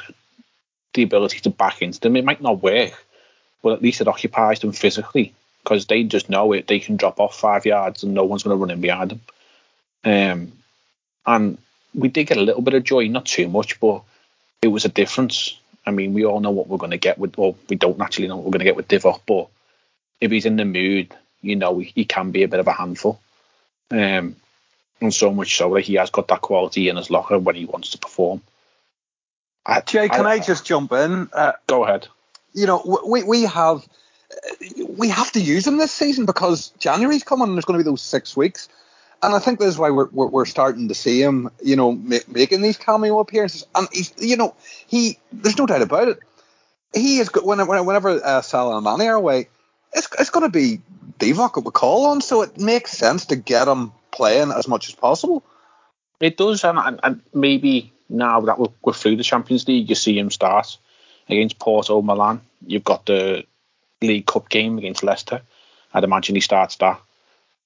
[0.94, 2.16] the ability to back into them.
[2.16, 3.04] It might not work,
[3.62, 6.66] but at least it occupies them physically because they just know it.
[6.66, 9.20] They can drop off five yards and no one's going to run in behind them.
[10.04, 10.52] Um,
[11.24, 11.58] and
[11.94, 14.02] we did get a little bit of joy, not too much, but
[14.62, 15.58] it was a difference.
[15.86, 18.28] I mean, we all know what we're going to get with, well, we don't actually
[18.28, 19.48] know what we're going to get with Divock, but
[20.20, 22.72] if he's in the mood, you know, he, he can be a bit of a
[22.72, 23.20] handful.
[23.90, 24.36] Um,
[25.00, 27.64] and so much so that he has got that quality in his locker when he
[27.64, 28.40] wants to perform.
[29.66, 31.28] I, Jay, can I, I, just jump in?
[31.32, 32.08] Uh, go ahead.
[32.54, 33.86] You know, we we have
[34.88, 37.88] we have to use him this season because January's coming and there's going to be
[37.88, 38.68] those six weeks.
[39.22, 41.92] And I think this is why we're, we're, we're starting to see him, you know,
[41.92, 43.64] making these cameo appearances.
[43.74, 44.56] And he's, you know,
[44.88, 46.18] he, there's no doubt about it.
[46.92, 49.48] He is, whenever, whenever uh, Salah and Mane are away,
[49.92, 50.80] it's, it's going to be
[51.20, 52.20] Divock that we call on.
[52.20, 55.44] So it makes sense to get him playing as much as possible.
[56.18, 56.64] It does.
[56.64, 60.32] And, and, and maybe now that we're, we're through the Champions League, you see him
[60.32, 60.76] start
[61.28, 62.40] against Porto, Milan.
[62.66, 63.46] You've got the
[64.00, 65.42] League Cup game against Leicester.
[65.94, 67.00] I'd imagine he starts that.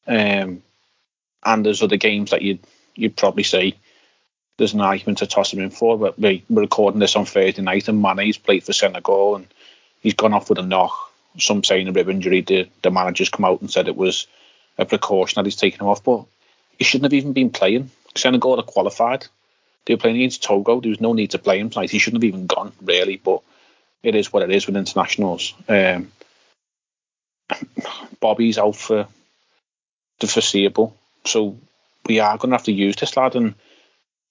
[0.06, 0.62] Um,
[1.46, 2.58] and there's other games that you'd
[2.94, 3.76] you'd probably say
[4.58, 5.96] there's an argument to toss him in for.
[5.98, 9.46] But we, are recording this on Thursday night, and Mane's played for Senegal, and
[10.00, 10.92] he's gone off with a knock.
[11.38, 12.40] Some saying a rib injury.
[12.40, 14.26] The the manager's come out and said it was
[14.76, 16.24] a precaution that he's taken him off, but
[16.78, 17.90] he shouldn't have even been playing.
[18.14, 19.26] Senegal are qualified.
[19.84, 20.80] They were playing against Togo.
[20.80, 21.90] There was no need to play him tonight.
[21.90, 23.16] He shouldn't have even gone, really.
[23.16, 23.42] But
[24.02, 25.54] it is what it is with internationals.
[25.68, 26.10] Um,
[28.20, 29.06] Bobby's out for
[30.18, 30.96] the foreseeable.
[31.26, 31.58] So
[32.06, 33.54] we are going to have to use this lad and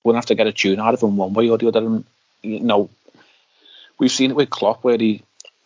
[0.04, 1.68] we're going to have to get a tune out of him one way or the
[1.68, 1.80] other.
[1.80, 2.06] And,
[2.42, 2.90] you know,
[3.98, 5.22] we've seen it with Klopp where the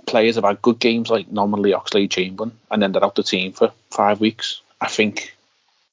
[0.08, 3.72] players have had good games like normally Oxlade-Chamberlain and then they're out the team for
[3.92, 4.62] five weeks.
[4.82, 5.36] I think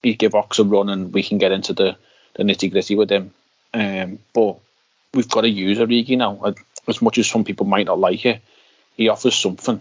[0.02, 1.96] you give Ox a run and we can get into the,
[2.34, 3.32] the nitty gritty with him.
[3.74, 4.56] Um, but
[5.12, 6.54] we've got to use Origi now.
[6.88, 8.40] As much as some people might not like it,
[8.96, 9.80] he offers something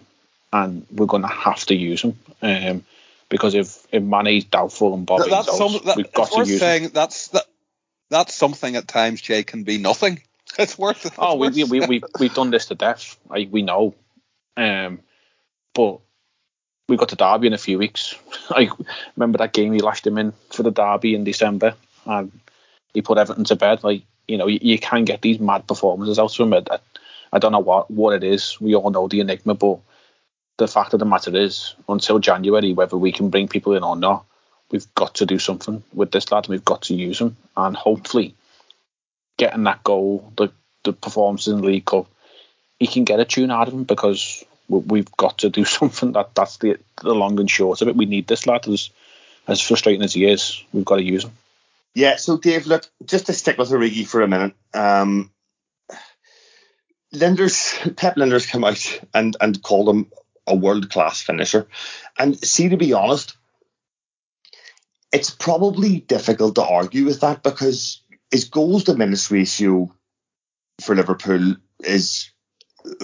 [0.52, 2.18] and we're going to have to use him.
[2.42, 2.84] Um,
[3.36, 6.60] because if if Mane's doubtful and Bobby's that's out, some, that, we've got to use
[6.60, 6.90] saying.
[6.94, 7.46] That's that,
[8.10, 9.22] that's something at times.
[9.22, 10.22] Jay can be nothing.
[10.58, 11.06] It's worth.
[11.06, 13.18] It's oh, worth we, we we we've done this to death.
[13.28, 13.94] Like we know,
[14.56, 15.02] um,
[15.74, 16.00] but
[16.88, 18.16] we've got the derby in a few weeks.
[18.52, 18.70] I
[19.18, 21.74] remember that game he lashed him in for the derby in December,
[22.06, 22.32] and
[22.94, 23.84] he put Everton to bed.
[23.84, 26.54] Like you know, you, you can get these mad performances out of him.
[26.54, 26.80] I,
[27.34, 28.62] I don't know what what it is.
[28.62, 29.80] We all know the enigma, but
[30.58, 33.96] the fact of the matter is, until January, whether we can bring people in or
[33.96, 34.26] not,
[34.72, 36.48] we've got to do something with this lad.
[36.48, 38.36] We've got to use him, and hopefully,
[39.38, 40.52] getting that goal, the
[40.84, 42.08] the performances in the League Cup,
[42.80, 46.14] he can get a tune out of him because we've got to do something.
[46.14, 47.96] That that's the the long and short of it.
[47.96, 48.90] We need this lad as
[49.48, 50.64] as frustrating as he is.
[50.72, 51.34] We've got to use him.
[51.94, 52.16] Yeah.
[52.16, 54.54] So Dave, look, just to stick with Origi for a minute.
[54.74, 55.32] Um,
[57.14, 60.12] Lijnders, Pep Lijnders come out and and called him
[60.48, 61.68] a world class finisher.
[62.18, 63.36] And see, to be honest,
[65.12, 69.94] it's probably difficult to argue with that because his goals to minutes ratio
[70.82, 72.32] for Liverpool is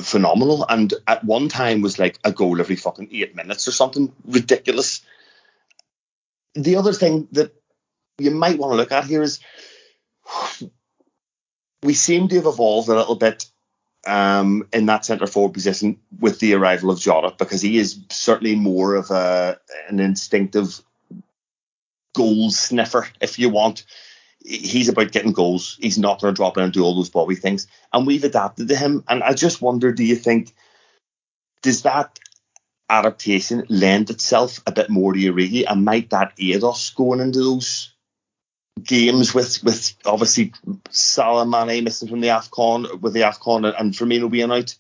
[0.02, 4.14] phenomenal, and at one time was like a goal every fucking eight minutes or something
[4.26, 5.02] ridiculous.
[6.54, 7.54] The other thing that
[8.18, 9.40] you might want to look at here is
[11.84, 13.46] we seem to have evolved a little bit
[14.08, 18.56] um, in that centre forward position with the arrival of Jota because he is certainly
[18.56, 19.60] more of a
[19.90, 20.82] an instinctive
[22.14, 23.86] goal sniffer, if you want.
[24.44, 25.78] He's about getting goals.
[25.80, 27.68] He's not going to drop in and do all those Bobby things.
[27.94, 29.04] And we've adapted to him.
[29.08, 30.56] And I just wonder, do you think
[31.62, 32.20] does that
[32.90, 37.40] adaptation lend itself a bit more to Origi, and might that aid us going into
[37.40, 37.94] those
[38.82, 40.54] games with with obviously
[40.90, 44.76] Salah Mane missing from the Afcon with the Afcon and Firmino being out.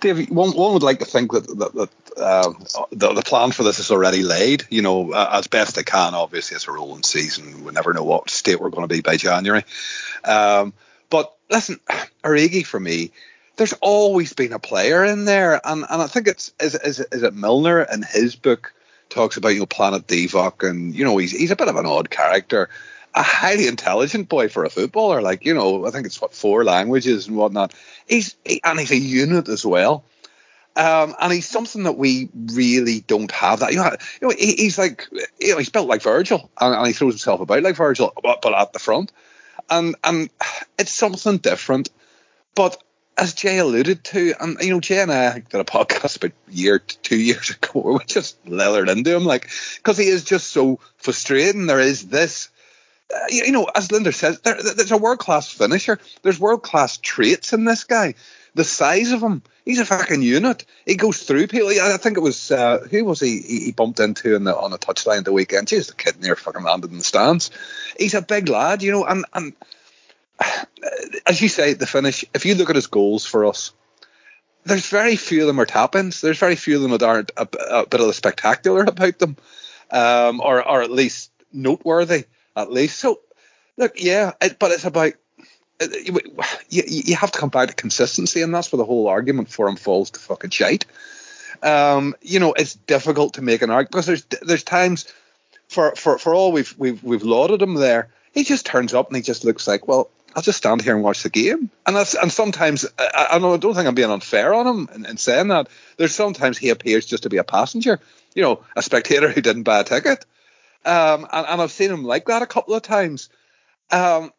[0.00, 2.52] Dave, one, one would like to think that, that, that uh,
[2.90, 4.64] the, the plan for this is already laid.
[4.70, 6.14] You know, uh, as best they can.
[6.14, 7.64] Obviously, it's a rolling season.
[7.64, 9.64] We never know what state we're going to be by January.
[10.24, 10.72] Um,
[11.10, 11.80] but listen,
[12.24, 13.12] Origi for me,
[13.56, 17.22] there's always been a player in there, and, and I think it's is, is, is
[17.22, 18.72] it Milner in his book
[19.10, 21.86] talks about you know Planet Divock, and you know he's he's a bit of an
[21.86, 22.70] odd character,
[23.14, 25.20] a highly intelligent boy for a footballer.
[25.20, 27.74] Like you know, I think it's what four languages and whatnot.
[28.06, 30.04] He's he, and he's a unit as well.
[30.76, 33.60] Um, and he's something that we really don't have.
[33.60, 33.90] That you know,
[34.22, 35.08] you know he, he's like
[35.40, 38.40] you know he's built like Virgil, and, and he throws himself about like Virgil, but,
[38.40, 39.12] but at the front,
[39.68, 40.30] and and
[40.78, 41.90] it's something different.
[42.54, 42.82] But
[43.20, 46.52] as Jay alluded to, and you know, Jay and I did a podcast about a
[46.52, 50.50] year, two years ago, where we just leathered into him, like, because he is just
[50.50, 51.66] so frustrating.
[51.66, 52.48] There is this,
[53.14, 55.98] uh, you know, as Lijnders says, there, there's a world class finisher.
[56.22, 58.14] There's world class traits in this guy.
[58.54, 60.64] The size of him, he's a fucking unit.
[60.86, 61.68] He goes through people.
[61.68, 63.40] I think it was uh, who was he?
[63.40, 65.68] He bumped into the, on a touchline the weekend.
[65.68, 67.50] Jeez, the kid near fucking landed in the stands.
[67.98, 69.52] He's a big lad, you know, and and
[71.26, 73.72] as you say, the finish, if you look at his goals for us,
[74.64, 76.20] there's very few of them are tap ins.
[76.20, 79.36] There's very few of them that aren't a, a bit of the spectacular about them,
[79.90, 82.24] um, or, or at least noteworthy,
[82.56, 82.98] at least.
[82.98, 83.20] So,
[83.76, 85.12] look, yeah, it, but it's about.
[86.68, 89.66] You, you have to come back to consistency, and that's where the whole argument for
[89.66, 90.84] him falls to fucking shite.
[91.62, 95.10] Um, you know, it's difficult to make an argument because there's there's times
[95.68, 99.16] for, for, for all we've we've we've lauded him there, he just turns up and
[99.16, 101.70] he just looks like, well, I'll just stand here and watch the game.
[101.86, 105.16] And that's, and sometimes I, I, don't think I'm being unfair on him in, in,
[105.16, 105.68] saying that.
[105.96, 108.00] There's sometimes he appears just to be a passenger,
[108.34, 110.24] you know, a spectator who didn't buy a ticket.
[110.84, 113.28] Um, and, and I've seen him like that a couple of times.
[113.90, 114.32] Um,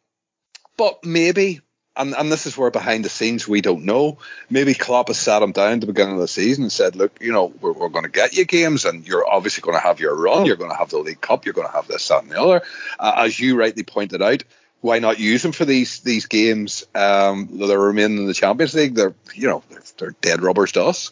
[0.78, 1.62] but maybe,
[1.96, 4.18] and, and this is where behind the scenes we don't know.
[4.50, 7.20] Maybe Klopp has sat him down at the beginning of the season and said, "Look,
[7.22, 10.00] you know, we're, we're going to get you games, and you're obviously going to have
[10.00, 10.46] your run.
[10.46, 11.46] You're going to have the League Cup.
[11.46, 12.62] You're going to have this, that, and the other."
[12.98, 14.44] Uh, as you rightly pointed out,
[14.82, 18.74] why not use them for these these games um, that are remaining in the Champions
[18.74, 18.96] League?
[18.96, 21.12] They're you know they're, they're dead rubbers to us.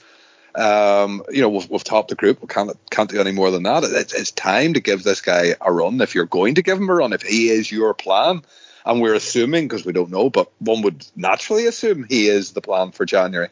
[0.56, 2.42] Um, you know we've, we've topped the group.
[2.42, 3.84] We can't can't do any more than that.
[3.84, 6.02] It's, it's time to give this guy a run.
[6.02, 8.42] If you're going to give him a run, if he is your plan,
[8.86, 12.62] and we're assuming because we don't know, but one would naturally assume he is the
[12.62, 13.50] plan for January.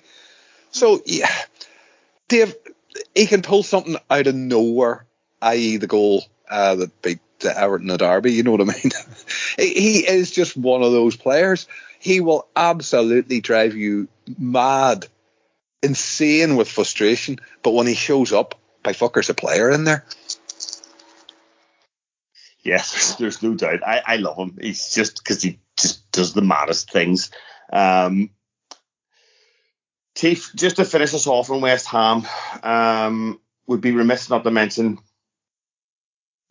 [0.71, 1.31] So yeah,
[2.27, 2.55] Dave,
[3.13, 5.05] he can pull something out of nowhere,
[5.43, 5.77] i.e.
[5.77, 8.33] the goal uh, that beat to Everton at Derby.
[8.33, 8.91] You know what I mean?
[9.57, 11.67] he is just one of those players.
[11.99, 15.07] He will absolutely drive you mad,
[15.81, 17.39] insane with frustration.
[17.63, 20.05] But when he shows up, by fucker's a player in there.
[22.63, 23.85] Yes, there's no doubt.
[23.85, 24.57] I, I love him.
[24.61, 27.31] He's just because he just does the maddest things.
[27.71, 28.31] Um,
[30.15, 32.25] Tief, just to finish us off on West Ham,
[32.63, 34.97] um, would be remiss not to mention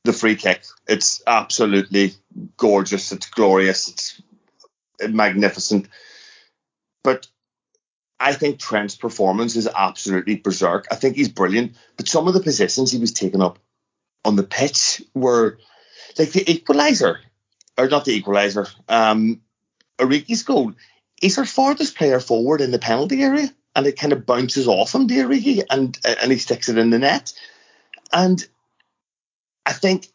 [0.06, 0.64] the free kick.
[0.88, 2.14] It's absolutely
[2.56, 3.12] gorgeous.
[3.12, 3.88] It's glorious.
[3.88, 4.22] It's
[5.08, 5.88] magnificent.
[7.04, 7.26] But
[8.18, 10.86] I think Trent's performance is absolutely berserk.
[10.90, 11.76] I think he's brilliant.
[11.96, 13.58] But some of the positions he was taking up
[14.24, 15.58] on the pitch were
[16.18, 17.18] like the equaliser,
[17.76, 19.42] or not the equaliser, um,
[19.98, 20.72] Origi's goal.
[21.20, 24.94] He's our farthest player forward in the penalty area, and it kind of bounces off
[24.94, 27.32] him, Origi, and and he sticks it in the net.
[28.12, 28.46] And
[29.66, 30.08] I think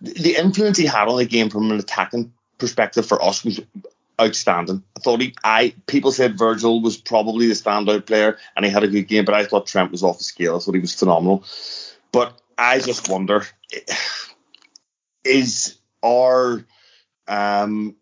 [0.00, 3.60] the influence he had on the game from an attacking perspective for us was
[4.20, 4.82] outstanding.
[4.96, 8.84] I thought he, I people said Virgil was probably the standout player and he had
[8.84, 10.56] a good game, but I thought Trent was off the scale.
[10.56, 11.44] I thought he was phenomenal.
[12.12, 13.46] But I just wonder,
[15.24, 16.64] is our
[17.26, 17.96] um,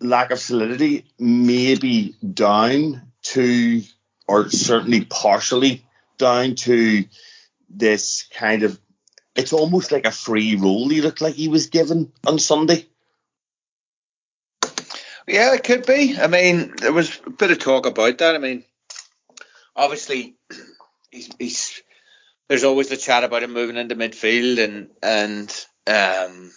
[0.00, 3.82] lack of solidity maybe down to,
[4.26, 5.84] or certainly partially
[6.18, 7.04] down to
[7.68, 8.78] this kind of
[9.34, 12.86] it's almost like a free role he looked like he was given on Sunday.
[15.26, 16.18] Yeah, it could be.
[16.18, 18.34] I mean, there was a bit of talk about that.
[18.34, 18.64] I mean,
[19.76, 20.34] obviously,
[21.10, 21.82] he's, he's
[22.48, 26.52] there's always the chat about him moving into midfield and and um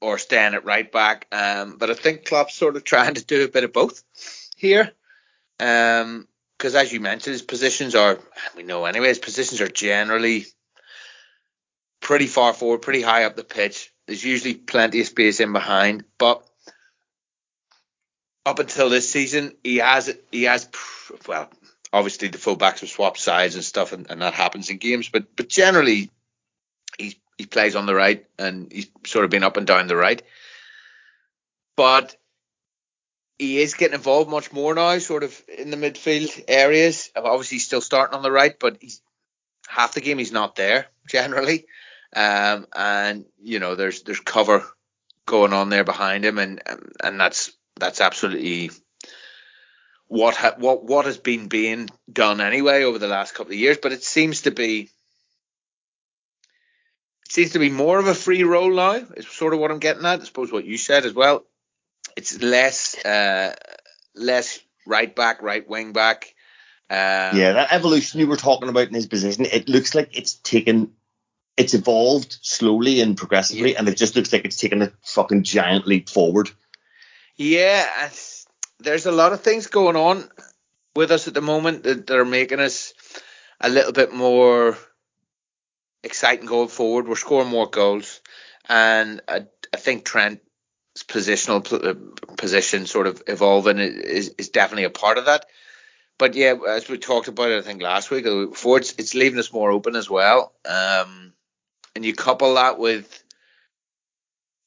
[0.00, 1.26] or staying at right back.
[1.32, 4.02] Um, but I think Klopp's sort of trying to do a bit of both
[4.56, 4.92] here.
[5.60, 8.18] Um, because as you mentioned, his positions are
[8.56, 9.08] we know anyway.
[9.08, 10.46] His positions are generally
[12.06, 13.92] pretty far forward, pretty high up the pitch.
[14.06, 16.48] There's usually plenty of space in behind, but
[18.46, 20.68] up until this season, he has he has
[21.26, 21.50] well,
[21.92, 25.08] obviously the fullbacks have swapped sides and stuff, and, and that happens in games.
[25.08, 26.12] But but generally,
[26.96, 29.96] he he plays on the right, and he's sort of been up and down the
[29.96, 30.22] right.
[31.76, 32.14] But
[33.36, 37.10] he is getting involved much more now, sort of in the midfield areas.
[37.16, 39.00] Obviously, he's still starting on the right, but he's
[39.66, 41.66] half the game he's not there generally.
[42.16, 44.64] Um, and you know, there's there's cover
[45.26, 46.62] going on there behind him, and
[47.04, 48.70] and that's that's absolutely
[50.08, 53.76] what ha- what what has been being done anyway over the last couple of years.
[53.76, 54.88] But it seems to be
[57.26, 59.04] it seems to be more of a free role now.
[59.14, 60.22] Is sort of what I'm getting at.
[60.22, 61.44] I suppose what you said as well.
[62.16, 63.54] It's less uh,
[64.14, 66.32] less right back, right wing back.
[66.88, 70.34] Um, yeah, that evolution you were talking about in his position, it looks like it's
[70.34, 70.92] taken
[71.56, 73.78] it's evolved slowly and progressively, yeah.
[73.78, 76.50] and it just looks like it's taken a fucking giant leap forward.
[77.36, 78.10] Yeah,
[78.78, 80.28] there's a lot of things going on
[80.94, 82.94] with us at the moment that, that are making us
[83.60, 84.76] a little bit more
[86.02, 87.08] exciting going forward.
[87.08, 88.20] We're scoring more goals,
[88.68, 90.42] and I, I think Trent's
[91.04, 95.46] positional uh, position sort of evolving is, is definitely a part of that.
[96.18, 99.14] But yeah, as we talked about it, I think last week or before, it's, it's
[99.14, 100.52] leaving us more open as well.
[100.64, 101.34] Um,
[101.96, 103.24] and you couple that with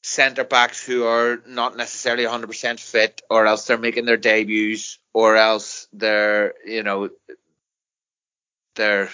[0.02, 5.36] centre backs who are not necessarily 100% fit, or else they're making their debuts, or
[5.36, 7.08] else they're you know
[8.74, 9.10] they're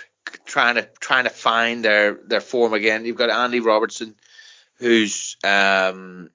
[0.46, 3.04] trying to trying to find their their form again.
[3.04, 4.14] You've got Andy Robertson,
[4.78, 6.30] who's um,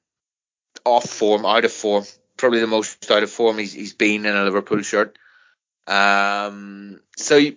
[0.85, 2.05] off form, out of form,
[2.37, 5.17] probably the most out of form he's he's been in a Liverpool shirt.
[5.87, 7.53] Um, so yeah,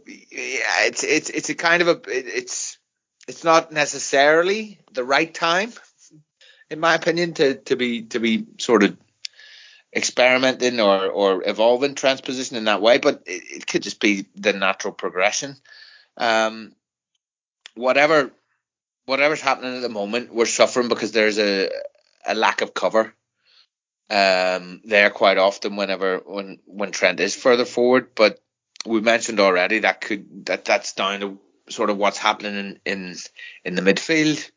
[0.86, 2.78] it's it's it's a kind of a it's
[3.26, 5.72] it's not necessarily the right time,
[6.70, 8.96] in my opinion, to, to be to be sort of
[9.94, 14.26] experimenting or, or evolving Trent's position in that way, but it, it could just be
[14.34, 15.56] the natural progression.
[16.16, 16.72] Um,
[17.74, 18.30] whatever
[19.06, 21.70] whatever's happening at the moment, we're suffering because there's a
[22.26, 23.14] a lack of cover
[24.10, 28.14] um, there quite often whenever when when Trent is further forward.
[28.14, 28.40] But
[28.86, 33.14] we mentioned already that could that that's down to sort of what's happening in, in
[33.64, 34.50] in the midfield,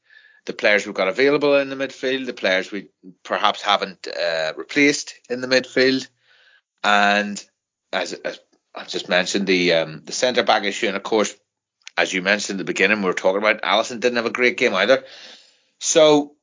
[0.46, 2.90] the players we've got available in the midfield, the players we
[3.24, 6.08] perhaps haven't uh, replaced in the midfield,
[6.84, 7.44] and
[7.94, 8.40] as, as
[8.76, 11.36] I just mentioned, the um, the centre back issue, and of course,
[11.98, 14.58] as you mentioned in the beginning, we were talking about Alisson didn't have a great
[14.58, 15.04] game either.
[15.80, 16.36] So,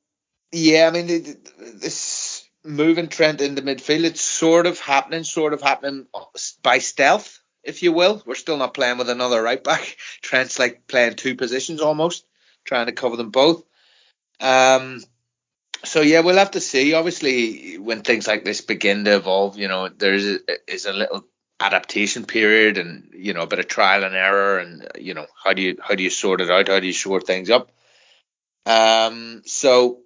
[0.53, 6.07] yeah, I mean, this moving Trent the midfield, it's sort of happening, sort of happening
[6.63, 8.23] by stealth if you will.
[8.25, 9.97] We're still not playing with another right back.
[10.23, 12.27] Trent's like playing two positions almost,
[12.65, 13.65] trying to cover them both.
[14.41, 15.01] Um,
[15.85, 16.95] so yeah, we'll have to see.
[16.95, 21.25] Obviously, when things like this begin to evolve, you know, there is is a little
[21.61, 25.53] adaptation period and you know a bit of trial and error and you know how
[25.53, 27.71] do you how do you sort it out how do you sort things up
[28.67, 30.01] um so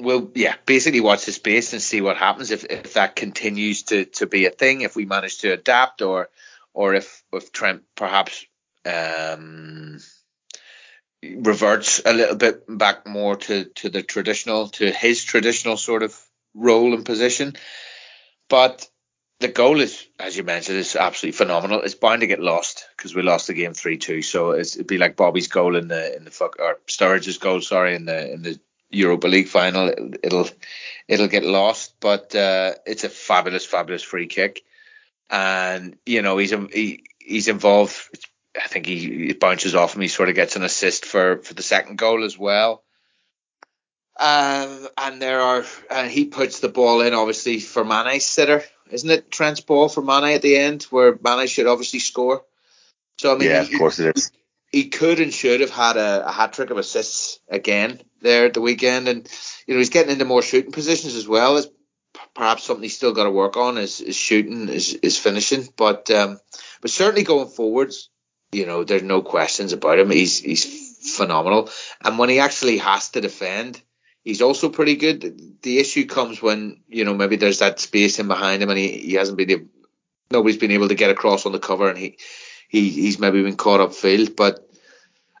[0.00, 2.50] we'll yeah basically watch the space and see what happens.
[2.50, 6.28] If, if that continues to, to be a thing if we manage to adapt or
[6.74, 8.44] or if if Trent perhaps
[8.86, 9.98] um,
[11.22, 16.18] reverts a little bit back more to to the traditional to his traditional sort of
[16.54, 17.54] role and position.
[18.48, 18.88] But
[19.38, 21.82] the goal is as you mentioned is absolutely phenomenal.
[21.82, 25.16] It's bound to get lost because we lost the game 3-2 so it'd be like
[25.16, 28.60] Bobby's goal in the in the fuck or Sturridge's goal sorry in the in the
[28.90, 29.88] Europa League final.
[30.22, 30.48] It'll
[31.08, 34.62] it'll get lost, but uh, it's a fabulous, fabulous free kick,
[35.28, 37.96] and you know he's he, he's involved.
[38.60, 40.02] I think he, he bounces off him.
[40.02, 42.82] He sort of gets an assist for for the second goal as well.
[44.18, 49.08] Um, and there are, and he puts the ball in obviously for Mane's sitter, isn't
[49.08, 49.30] it?
[49.30, 52.44] Trent's ball for Mane at the end, where Mane should obviously score.
[53.18, 54.30] So I mean, yeah, of course it is.
[54.70, 58.54] He could and should have had a, a hat trick of assists again there at
[58.54, 59.28] the weekend, and
[59.66, 61.56] you know he's getting into more shooting positions as well.
[61.56, 61.68] As
[62.34, 66.10] perhaps something he's still got to work on is, is shooting, is, is finishing, but
[66.10, 66.38] um,
[66.80, 68.10] but certainly going forwards,
[68.52, 70.10] you know, there's no questions about him.
[70.10, 71.70] He's he's phenomenal,
[72.04, 73.80] and when he actually has to defend,
[74.22, 75.62] he's also pretty good.
[75.62, 78.88] The issue comes when you know maybe there's that space in behind him and he,
[78.98, 79.68] he hasn't been
[80.30, 82.18] nobody's been able to get across on the cover and he,
[82.70, 84.36] he he's maybe been caught up field.
[84.36, 84.66] But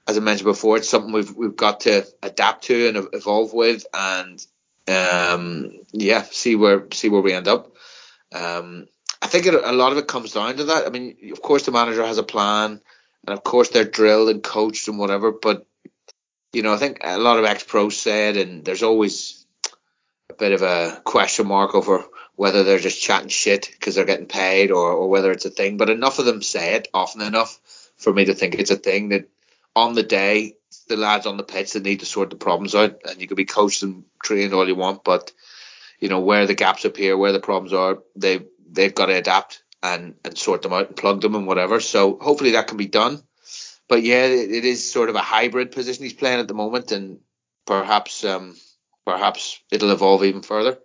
[0.06, 3.86] as I mentioned before, it's something we've we've got to adapt to and evolve with,
[3.94, 4.44] and
[4.88, 7.72] um, yeah, see where see where we end up.
[8.34, 8.88] Um,
[9.22, 10.86] I think it, a lot of it comes down to that.
[10.86, 12.80] I mean, of course, the manager has a plan,
[13.26, 15.30] and of course they're drilled and coached and whatever.
[15.30, 15.66] But
[16.52, 19.46] you know, I think a lot of ex pros said, and there's always
[20.28, 22.04] a bit of a question mark over
[22.40, 25.76] whether they're just chatting shit because they're getting paid or, or whether it's a thing.
[25.76, 27.60] But enough of them say it often enough
[27.98, 29.28] for me to think it's a thing that
[29.76, 30.54] on the day,
[30.88, 33.34] the lads on the pitch that need to sort the problems out, and you can
[33.34, 35.32] be coached and trained all you want, but
[35.98, 38.40] you know where the gaps appear, where the problems are, they
[38.72, 41.78] they've got to adapt and and sort them out and plug them and whatever.
[41.78, 43.22] So hopefully that can be done.
[43.86, 46.90] But yeah, it, it is sort of a hybrid position he's playing at the moment,
[46.90, 47.18] and
[47.66, 48.56] perhaps um
[49.04, 50.78] perhaps it'll evolve even further.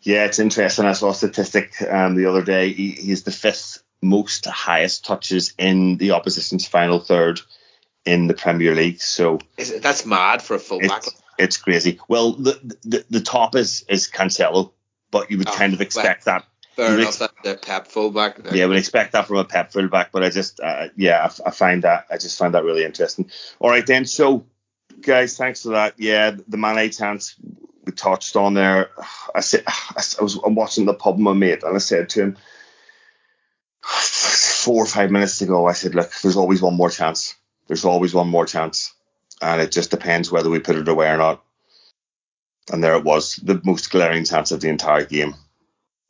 [0.00, 0.84] Yeah, it's interesting.
[0.84, 2.72] I saw a statistic um, the other day.
[2.72, 7.40] He, he's the fifth most highest touches in the opposition's final third
[8.04, 9.00] in the Premier League.
[9.00, 11.06] So it, that's mad for a fullback.
[11.06, 12.00] It's, it's crazy.
[12.08, 14.72] Well, the, the, the top is is Cancelo,
[15.10, 16.46] but you would oh, kind of expect well, that.
[16.76, 17.20] Fair enough.
[17.20, 18.38] Ex- the Pep fullback.
[18.52, 21.50] Yeah, would expect that from a Pep fullback, but I just uh, yeah, I, I
[21.50, 23.30] find that I just find that really interesting.
[23.58, 24.46] All right then, so
[25.00, 25.94] guys, thanks for that.
[25.98, 27.34] Yeah, the Mane chance
[27.88, 28.90] we touched on there.
[29.34, 32.36] I said I was watching the pub my mate, and I said to him
[33.82, 37.34] four or five minutes ago, I said, look, there's always one more chance.
[37.66, 38.92] There's always one more chance,
[39.40, 41.42] and it just depends whether we put it away or not.
[42.70, 45.34] And there it was, the most glaring chance of the entire game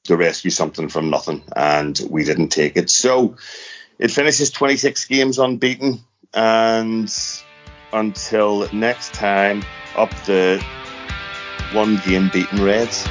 [0.05, 2.91] to rescue something from nothing, and we didn't take it.
[2.91, 3.37] So
[4.01, 6.01] it finishes 26 games unbeaten,
[6.35, 7.09] and
[7.93, 9.62] until next time,
[9.95, 10.61] up the
[11.72, 13.06] one game beaten Reds.